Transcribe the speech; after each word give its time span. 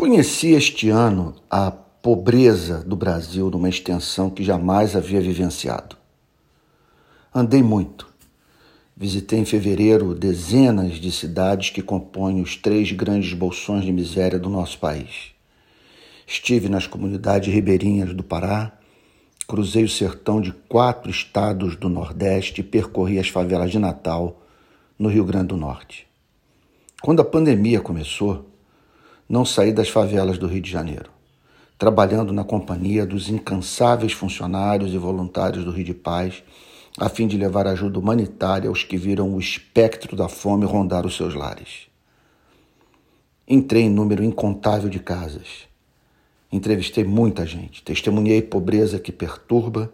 Conheci 0.00 0.52
este 0.52 0.88
ano 0.88 1.34
a 1.50 1.70
pobreza 1.70 2.82
do 2.82 2.96
Brasil 2.96 3.50
numa 3.50 3.68
extensão 3.68 4.30
que 4.30 4.42
jamais 4.42 4.96
havia 4.96 5.20
vivenciado. 5.20 5.94
Andei 7.34 7.62
muito. 7.62 8.08
Visitei 8.96 9.40
em 9.40 9.44
fevereiro 9.44 10.14
dezenas 10.14 10.94
de 10.94 11.12
cidades 11.12 11.68
que 11.68 11.82
compõem 11.82 12.40
os 12.40 12.56
três 12.56 12.90
grandes 12.92 13.34
bolsões 13.34 13.84
de 13.84 13.92
miséria 13.92 14.38
do 14.38 14.48
nosso 14.48 14.78
país. 14.78 15.32
Estive 16.26 16.70
nas 16.70 16.86
comunidades 16.86 17.52
ribeirinhas 17.52 18.14
do 18.14 18.24
Pará, 18.24 18.72
cruzei 19.46 19.84
o 19.84 19.88
sertão 19.88 20.40
de 20.40 20.50
quatro 20.66 21.10
estados 21.10 21.76
do 21.76 21.90
Nordeste 21.90 22.62
e 22.62 22.64
percorri 22.64 23.18
as 23.18 23.28
favelas 23.28 23.70
de 23.70 23.78
Natal, 23.78 24.40
no 24.98 25.10
Rio 25.10 25.26
Grande 25.26 25.48
do 25.48 25.58
Norte. 25.58 26.06
Quando 27.02 27.20
a 27.20 27.24
pandemia 27.24 27.82
começou, 27.82 28.49
não 29.30 29.44
saí 29.44 29.72
das 29.72 29.88
favelas 29.88 30.38
do 30.38 30.48
Rio 30.48 30.60
de 30.60 30.68
Janeiro, 30.68 31.08
trabalhando 31.78 32.32
na 32.32 32.42
companhia 32.42 33.06
dos 33.06 33.28
incansáveis 33.28 34.12
funcionários 34.12 34.92
e 34.92 34.98
voluntários 34.98 35.64
do 35.64 35.70
Rio 35.70 35.84
de 35.84 35.94
Paz, 35.94 36.42
a 36.98 37.08
fim 37.08 37.28
de 37.28 37.36
levar 37.36 37.68
ajuda 37.68 38.00
humanitária 38.00 38.68
aos 38.68 38.82
que 38.82 38.96
viram 38.96 39.32
o 39.32 39.38
espectro 39.38 40.16
da 40.16 40.28
fome 40.28 40.66
rondar 40.66 41.06
os 41.06 41.16
seus 41.16 41.36
lares. 41.36 41.86
Entrei 43.46 43.84
em 43.84 43.88
número 43.88 44.24
incontável 44.24 44.90
de 44.90 44.98
casas. 44.98 45.68
Entrevistei 46.50 47.04
muita 47.04 47.46
gente, 47.46 47.84
testemunhei 47.84 48.42
pobreza 48.42 48.98
que 48.98 49.12
perturba, 49.12 49.92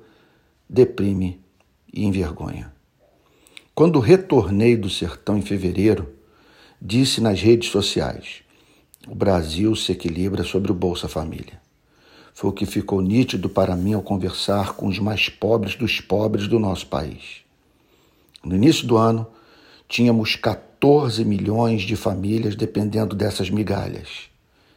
deprime 0.66 1.38
e 1.92 2.06
envergonha. 2.06 2.72
Quando 3.74 4.00
retornei 4.00 4.78
do 4.78 4.88
sertão 4.88 5.36
em 5.36 5.42
fevereiro, 5.42 6.10
disse 6.80 7.20
nas 7.20 7.42
redes 7.42 7.68
sociais: 7.68 8.45
o 9.06 9.14
Brasil 9.14 9.74
se 9.76 9.92
equilibra 9.92 10.42
sobre 10.42 10.72
o 10.72 10.74
Bolsa 10.74 11.08
Família. 11.08 11.60
Foi 12.34 12.50
o 12.50 12.52
que 12.52 12.66
ficou 12.66 13.00
nítido 13.00 13.48
para 13.48 13.76
mim 13.76 13.94
ao 13.94 14.02
conversar 14.02 14.74
com 14.74 14.88
os 14.88 14.98
mais 14.98 15.28
pobres 15.28 15.74
dos 15.74 16.00
pobres 16.00 16.48
do 16.48 16.58
nosso 16.58 16.86
país. 16.88 17.42
No 18.44 18.54
início 18.54 18.86
do 18.86 18.96
ano, 18.96 19.26
tínhamos 19.88 20.36
14 20.36 21.24
milhões 21.24 21.82
de 21.82 21.96
famílias 21.96 22.54
dependendo 22.54 23.14
dessas 23.14 23.48
migalhas, 23.48 24.28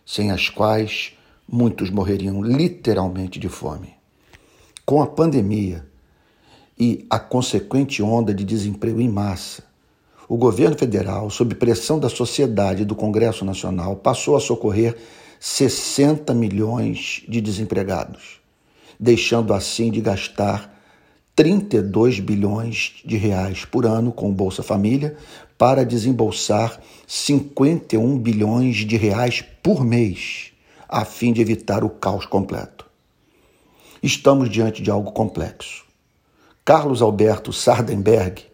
sem 0.05 0.31
as 0.31 0.47
quais 0.47 1.13
muitos 1.47 1.89
morreriam 1.89 2.41
literalmente 2.41 3.39
de 3.39 3.49
fome. 3.49 3.93
Com 4.85 5.01
a 5.01 5.07
pandemia 5.07 5.85
e 6.77 7.05
a 7.09 7.19
consequente 7.19 8.01
onda 8.01 8.33
de 8.33 8.45
desemprego 8.45 9.01
em 9.01 9.09
massa, 9.09 9.68
o 10.29 10.37
governo 10.37 10.77
federal, 10.77 11.27
sob 11.31 11.55
pressão 11.55 11.99
da 11.99 12.07
sociedade 12.07 12.83
e 12.83 12.85
do 12.85 12.95
Congresso 12.95 13.43
Nacional, 13.43 13.95
passou 13.95 14.37
a 14.37 14.39
socorrer 14.39 14.95
60 15.39 16.35
milhões 16.35 17.23
de 17.27 17.41
desempregados, 17.41 18.39
deixando 18.99 19.55
assim 19.55 19.89
de 19.89 19.99
gastar 19.99 20.77
32 21.35 22.19
bilhões 22.19 23.01
de 23.03 23.17
reais 23.17 23.65
por 23.65 23.87
ano 23.87 24.11
com 24.11 24.31
Bolsa 24.31 24.61
Família 24.61 25.17
para 25.57 25.83
desembolsar 25.83 26.79
51 27.07 28.19
bilhões 28.19 28.75
de 28.85 28.97
reais 28.97 29.43
por 29.63 29.83
mês, 29.83 30.51
a 30.87 31.05
fim 31.05 31.33
de 31.33 31.41
evitar 31.41 31.83
o 31.83 31.89
caos 31.89 32.27
completo. 32.27 32.85
Estamos 34.03 34.47
diante 34.47 34.83
de 34.83 34.91
algo 34.91 35.11
complexo. 35.11 35.85
Carlos 36.63 37.01
Alberto 37.01 37.51
Sardenberg 37.51 38.48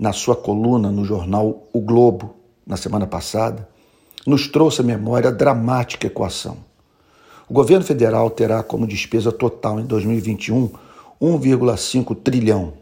na 0.00 0.14
sua 0.14 0.34
coluna 0.34 0.90
no 0.90 1.04
jornal 1.04 1.68
O 1.74 1.80
Globo, 1.80 2.34
na 2.66 2.78
semana 2.78 3.06
passada, 3.06 3.68
nos 4.26 4.48
trouxe 4.48 4.80
à 4.80 4.84
memória 4.84 5.28
a 5.28 5.32
dramática 5.32 6.06
equação. 6.06 6.56
O 7.46 7.52
governo 7.52 7.84
federal 7.84 8.30
terá 8.30 8.62
como 8.62 8.86
despesa 8.86 9.30
total 9.30 9.78
em 9.78 9.84
2021 9.84 10.70
1,5 11.20 12.16
trilhão 12.16 12.72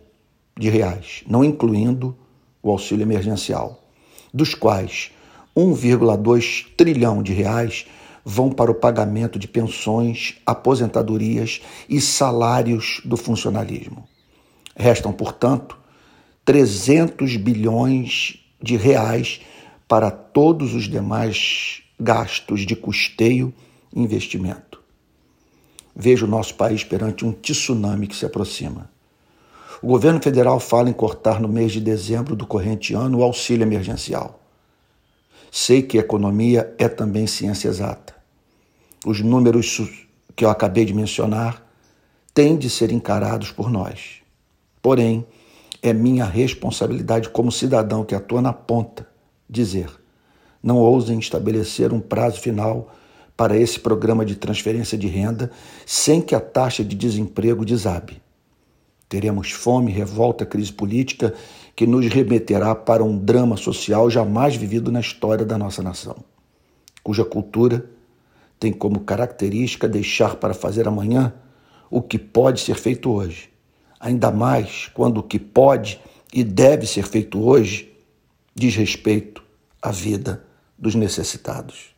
de 0.56 0.70
reais, 0.70 1.24
não 1.26 1.42
incluindo 1.42 2.16
o 2.62 2.70
auxílio 2.70 3.02
emergencial, 3.02 3.82
dos 4.32 4.54
quais 4.54 5.10
1,2 5.56 6.66
trilhão 6.76 7.20
de 7.20 7.32
reais 7.32 7.86
vão 8.24 8.50
para 8.50 8.70
o 8.70 8.74
pagamento 8.74 9.40
de 9.40 9.48
pensões, 9.48 10.36
aposentadorias 10.46 11.62
e 11.88 12.00
salários 12.00 13.00
do 13.04 13.16
funcionalismo. 13.16 14.06
Restam, 14.76 15.12
portanto, 15.12 15.76
300 16.48 17.36
bilhões 17.36 18.42
de 18.58 18.74
reais 18.74 19.42
para 19.86 20.10
todos 20.10 20.72
os 20.72 20.84
demais 20.84 21.82
gastos 22.00 22.62
de 22.62 22.74
custeio 22.74 23.52
e 23.94 24.00
investimento. 24.00 24.80
Vejo 25.94 26.24
o 26.24 26.28
nosso 26.28 26.54
país 26.54 26.82
perante 26.82 27.22
um 27.22 27.32
tsunami 27.32 28.06
que 28.06 28.16
se 28.16 28.24
aproxima. 28.24 28.90
O 29.82 29.88
governo 29.88 30.22
federal 30.22 30.58
fala 30.58 30.88
em 30.88 30.92
cortar 30.94 31.38
no 31.38 31.48
mês 31.48 31.70
de 31.70 31.82
dezembro 31.82 32.34
do 32.34 32.46
corrente 32.46 32.94
ano 32.94 33.18
o 33.18 33.22
auxílio 33.22 33.64
emergencial. 33.64 34.40
Sei 35.52 35.82
que 35.82 35.98
economia 35.98 36.74
é 36.78 36.88
também 36.88 37.26
ciência 37.26 37.68
exata. 37.68 38.16
Os 39.04 39.20
números 39.20 39.82
que 40.34 40.46
eu 40.46 40.48
acabei 40.48 40.86
de 40.86 40.94
mencionar 40.94 41.62
têm 42.32 42.56
de 42.56 42.70
ser 42.70 42.90
encarados 42.90 43.52
por 43.52 43.70
nós. 43.70 44.22
Porém, 44.80 45.26
é 45.82 45.92
minha 45.92 46.24
responsabilidade 46.24 47.28
como 47.28 47.52
cidadão 47.52 48.04
que 48.04 48.14
atua 48.14 48.42
na 48.42 48.52
ponta 48.52 49.06
dizer: 49.48 49.88
não 50.62 50.76
ousem 50.76 51.18
estabelecer 51.18 51.92
um 51.92 52.00
prazo 52.00 52.40
final 52.40 52.92
para 53.36 53.56
esse 53.56 53.78
programa 53.78 54.24
de 54.24 54.34
transferência 54.34 54.98
de 54.98 55.06
renda 55.06 55.50
sem 55.86 56.20
que 56.20 56.34
a 56.34 56.40
taxa 56.40 56.84
de 56.84 56.96
desemprego 56.96 57.64
desabe. 57.64 58.20
Teremos 59.08 59.52
fome, 59.52 59.90
revolta, 59.90 60.44
crise 60.44 60.72
política 60.72 61.32
que 61.74 61.86
nos 61.86 62.06
remeterá 62.06 62.74
para 62.74 63.02
um 63.02 63.16
drama 63.16 63.56
social 63.56 64.10
jamais 64.10 64.56
vivido 64.56 64.92
na 64.92 65.00
história 65.00 65.46
da 65.46 65.56
nossa 65.56 65.82
nação, 65.82 66.16
cuja 67.02 67.24
cultura 67.24 67.88
tem 68.60 68.72
como 68.72 69.00
característica 69.00 69.88
deixar 69.88 70.34
para 70.34 70.52
fazer 70.52 70.88
amanhã 70.88 71.32
o 71.88 72.02
que 72.02 72.18
pode 72.18 72.60
ser 72.60 72.74
feito 72.74 73.10
hoje 73.10 73.48
ainda 73.98 74.30
mais 74.30 74.90
quando 74.94 75.18
o 75.18 75.22
que 75.22 75.38
pode 75.38 76.00
e 76.32 76.44
deve 76.44 76.86
ser 76.86 77.06
feito 77.06 77.42
hoje 77.42 77.92
diz 78.54 78.74
respeito 78.74 79.42
à 79.80 79.90
vida 79.90 80.44
dos 80.76 80.94
necessitados. 80.94 81.97